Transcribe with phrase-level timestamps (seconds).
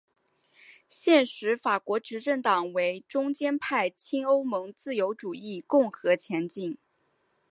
[0.87, 6.75] 现时法国执政党为中间派亲欧盟自由主义共和前进！